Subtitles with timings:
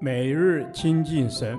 [0.00, 1.58] 每日亲近神，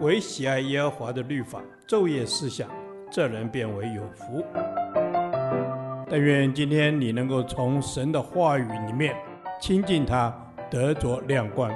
[0.00, 2.68] 唯喜爱耶和华的律法，昼夜思想，
[3.10, 4.44] 这人便为有福。
[6.08, 9.14] 但愿今天你能够从神的话语里面
[9.60, 10.34] 亲近他，
[10.70, 11.70] 得着亮光。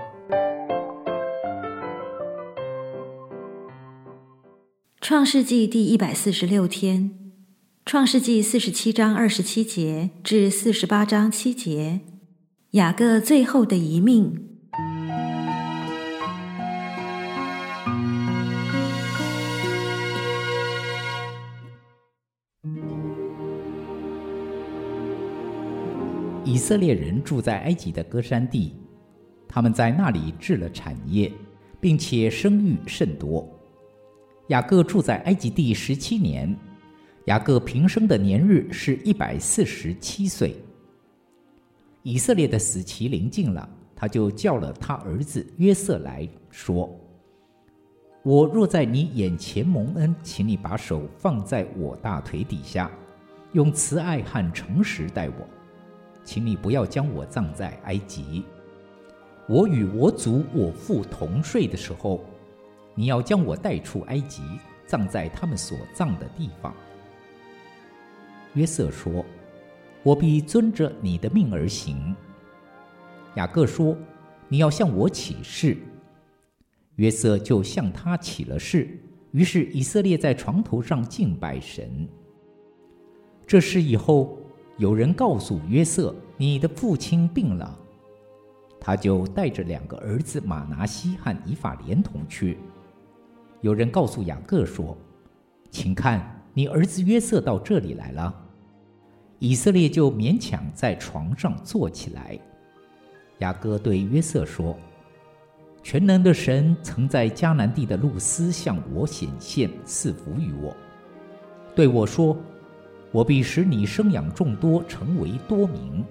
[5.01, 7.11] 创世纪第一百四十六天，
[7.85, 12.01] 创世纪四十七章二十七节至四十八章七节。
[12.75, 14.35] 雅各最后的遗命。
[26.45, 28.73] 以色列人住在埃及的歌珊地，
[29.47, 31.31] 他们在那里置了产业，
[31.81, 33.49] 并且生育甚多。
[34.49, 36.53] 雅各住在埃及地十七年，
[37.27, 40.57] 雅各平生的年日是一百四十七岁。
[42.05, 46.95] 以色列的死期临近了，他就叫了他儿子约瑟来说
[48.23, 52.91] ：“我若在你眼前蒙恩，请你把手放在我大腿底下，
[53.53, 55.49] 用慈爱和诚实待我，
[56.25, 58.45] 请你不要将我葬在埃及。
[59.49, 62.23] 我与我祖我父同睡的时候，
[62.95, 64.43] 你要将我带出埃及，
[64.85, 66.75] 葬在他们所葬的地方。”
[68.53, 69.25] 约瑟说。
[70.05, 72.15] 我必遵着你的命而行。
[73.35, 73.97] 雅各说
[74.49, 75.77] ：“你要向我起誓。”
[76.97, 79.01] 约瑟就向他起了誓。
[79.33, 82.07] 于是以色列在床头上敬拜神。
[83.45, 84.39] 这事以后，
[84.77, 87.77] 有人告诉约瑟：“你的父亲病了。”
[88.79, 92.59] 他就带着两个儿子马拿西和以法莲同去。
[93.63, 94.97] 有人告诉雅各说
[95.73, 98.43] ：“请看，你儿子约瑟到这里来了。”
[99.39, 102.39] 以色列就勉强在床上坐起来。
[103.39, 104.77] 雅各对约瑟说
[105.83, 110.75] ：“全能的神曾在迦南地的路斯向我显现，赐福于我，
[111.75, 112.37] 对我说：
[113.11, 116.05] 我必使你生养众多，成为多民，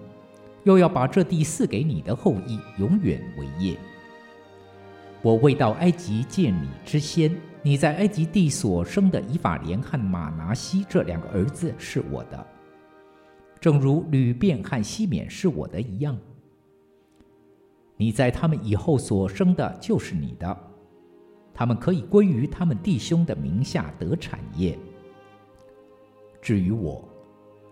[0.63, 3.77] 又要把这地赐给你的后裔，永远为业。
[5.21, 12.47] 我未到埃及见你之先，你在埃及地所生的以法莲和玛拿西这两个儿子是我的。”
[13.63, 16.17] 正如流便和西缅是我的一样，
[17.95, 20.57] 你在他们以后所生的就是你的，
[21.53, 24.77] 他们可以归于他们弟兄的名下得产业。
[26.41, 27.07] 至于我，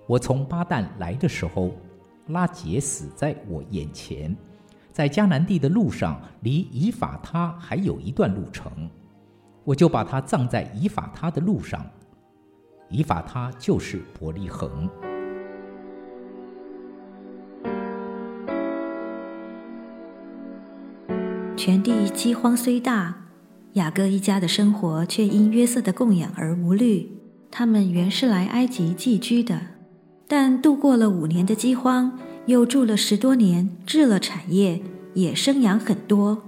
[0.07, 1.71] 我从巴旦来的时候，
[2.27, 4.33] 拉杰死在我眼前，
[4.93, 8.89] 在迦南地的路上，离以法他还有一段路程，
[9.65, 11.85] 我就把他葬在以法他的路上。
[12.87, 14.89] 以法他就是伯利恒。
[21.63, 23.15] 全地饥荒虽大，
[23.73, 27.07] 雅各一家的生活却因约瑟的供养而无虑。
[27.51, 29.61] 他们原是来埃及寄居的，
[30.27, 32.17] 但度过了五年的饥荒，
[32.47, 34.81] 又住了十多年，置了产业，
[35.13, 36.41] 也生养很多。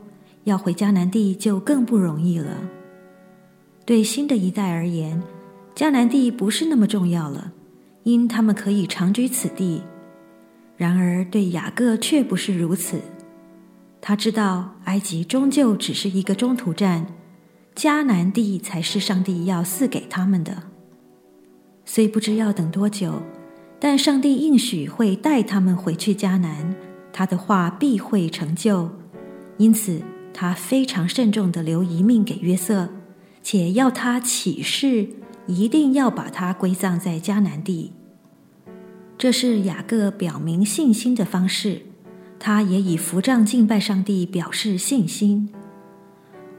[0.46, 2.58] 要回迦南地就更不容易了。
[3.86, 5.22] 对新的一代而言，
[5.76, 7.52] 迦南地不是那么重要了，
[8.02, 9.84] 因他们可以长居此地。
[10.76, 13.00] 然而对雅各却不是如此。
[14.06, 17.08] 他知道埃及终究只是一个中途站，
[17.74, 20.64] 迦南地才是上帝要赐给他们的。
[21.86, 23.22] 虽不知要等多久，
[23.80, 26.76] 但上帝应许会带他们回去迦南，
[27.14, 28.92] 他的话必会成就。
[29.56, 30.02] 因此，
[30.34, 32.90] 他非常慎重地留遗命给约瑟，
[33.42, 35.08] 且要他起誓，
[35.48, 37.94] 一定要把他归葬在迦南地。
[39.18, 41.84] 这是雅各表明信心的方式。
[42.46, 45.48] 他也以伏杖敬拜上帝，表示信心。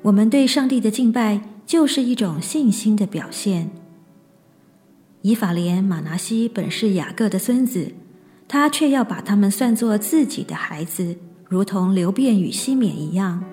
[0.00, 3.70] 我们对上帝的敬拜就是一种信心的表现。
[5.20, 7.92] 以法莲、玛拿西本是雅各的孙子，
[8.48, 11.18] 他却要把他们算作自己的孩子，
[11.50, 13.44] 如同流便与西缅一样。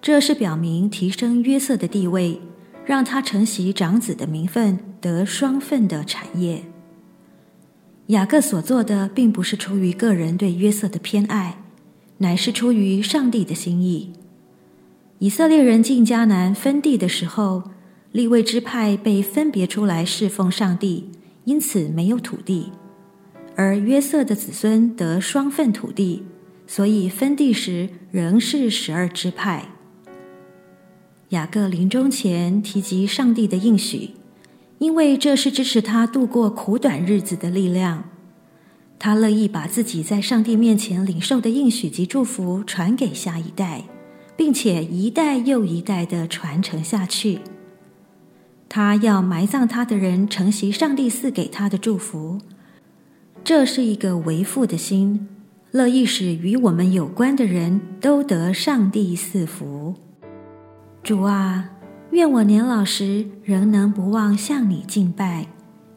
[0.00, 2.40] 这是表明提升约瑟的地位，
[2.86, 6.62] 让他承袭长子的名分，得双份的产业。
[8.06, 11.58] 雅各所做的，并不是出于个人对约瑟的偏爱。
[12.18, 14.12] 乃是出于上帝的心意。
[15.18, 17.64] 以色列人进迦南分地的时候，
[18.12, 21.10] 立位之派被分别出来侍奉上帝，
[21.44, 22.72] 因此没有土地；
[23.56, 26.24] 而约瑟的子孙得双份土地，
[26.66, 29.68] 所以分地时仍是十二支派。
[31.30, 34.10] 雅各临终前提及上帝的应许，
[34.78, 38.04] 因为这是支持他度过苦短日子的力量。
[39.04, 43.84] 他乐意把自己在上帝面前领受的应许及祝福传给下一代，
[44.34, 47.40] 并且一代又一代地传承下去。
[48.66, 52.38] 他要埋葬他的人承袭上帝赐给他的祝福，
[53.44, 55.28] 这是一个为父的心，
[55.70, 59.96] 乐意使与我们有关的人都得上帝赐福。
[61.02, 61.68] 主啊，
[62.12, 65.48] 愿我年老时仍能不忘向你敬拜，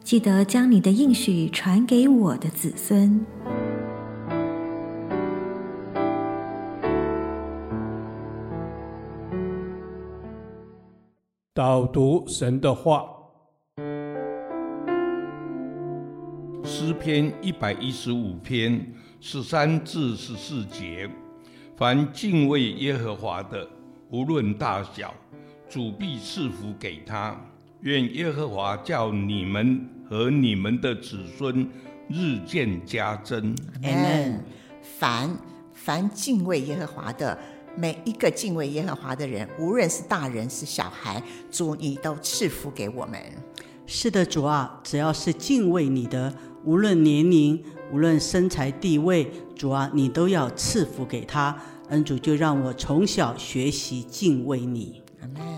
[0.08, 3.26] 记得将你的应许传给我的子孙。
[11.54, 13.06] 导读神的话，
[16.64, 21.10] 诗篇一百一十五篇十三至十四节：
[21.76, 23.68] 凡敬畏耶和华的，
[24.10, 25.14] 无论大小，
[25.68, 27.36] 主必赐福给他。
[27.82, 31.68] 愿耶和华叫你们和你们的子孙
[32.10, 33.56] 日渐加增。
[33.84, 34.44] 阿门。
[35.00, 35.38] 凡
[35.74, 37.38] 凡敬畏耶和华的。
[37.80, 41.22] 每一个敬畏耶和华的人，无论是大人是小孩，
[41.52, 43.22] 主你都赐福给我们。
[43.86, 46.34] 是的，主啊，只要是敬畏你的，
[46.64, 51.56] 无论年龄，无论身材地位，主啊，你都要赐福给他。
[51.90, 55.04] 恩主就让我从小学习敬畏你。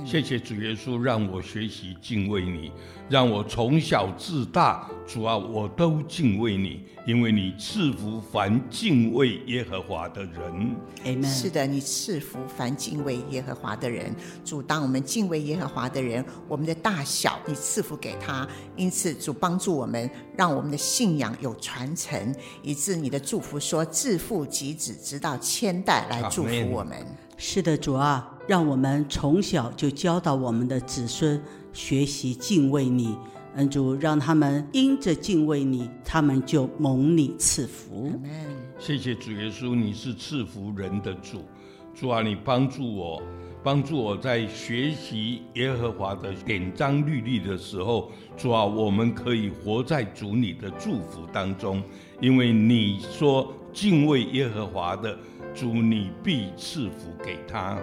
[0.05, 2.71] 谢谢主耶稣，让我学习敬畏你，
[3.09, 10.75] 让我从小至大，主啊，我都敬畏你，因为你赐福凡敬畏耶和华的人。
[11.05, 11.25] Amen。
[11.25, 14.15] 是的，你赐福凡敬畏耶和华的人。
[14.43, 22.33] 主，当我们敬畏耶和华的人，我们的大小你赐福给他，因此主帮助我们，让我们的信仰有传承，
[22.63, 27.05] 以致你的祝福说自父及子，直到千代来祝福我们。
[27.37, 28.38] 是的，主啊。
[28.49, 31.39] 让我们从小就教导我们的子孙
[31.71, 33.15] 学习敬畏你，
[33.53, 38.11] 恩主，让他们因着敬畏你，他们就蒙你赐福。
[38.79, 41.45] 谢谢主耶稣，你是赐福人的主。
[41.93, 43.21] 主啊，你帮助我，
[43.63, 51.83] 帮助我在学习耶和华的典章律例的时候，主啊，我们可以活在主你的祝福当中，
[52.19, 55.15] 因为你说敬畏耶和华的
[55.53, 57.77] 主，你必赐福给他。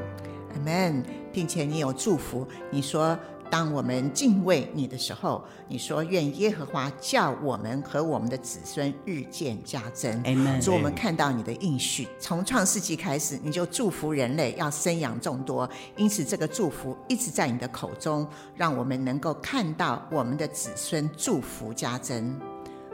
[0.56, 2.46] 阿门，并且你有祝福。
[2.70, 3.18] 你说，
[3.50, 10.10] 当我们敬畏你的时候，你说愿耶和华叫我们和我们的子孙日渐加增。
[10.24, 10.60] 阿门。
[10.60, 18.26] 主，我们看到你的应许，从创世纪开始，你就祝福人类要生养众多，因此这个祝福一直在你的口中，
[18.56, 22.38] 让我们能够看到我们的子孙祝福加增。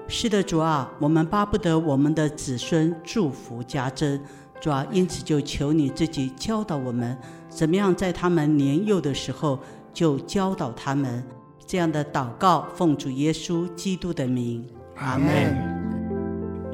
[0.09, 4.21] 是的，主啊，我们巴不得我们的子孙祝福加增。
[4.63, 7.19] 主啊，因此就求你自己教导我们，
[7.49, 9.59] 怎么样在他们年幼的时候
[9.93, 11.21] 就教导他们。
[11.67, 14.65] 这样的祷告，奉主耶稣基督的名，
[14.95, 15.27] 阿门。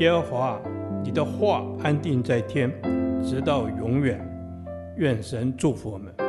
[0.00, 0.60] 耶和华，
[1.02, 2.70] 你的话安定在天，
[3.24, 4.20] 直到永远。
[4.98, 6.27] 愿神祝福我们。